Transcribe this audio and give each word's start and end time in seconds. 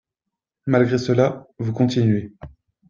Malgré 0.65 0.97
cela, 0.97 1.45
vous 1.59 1.73
continuez. 1.73 2.33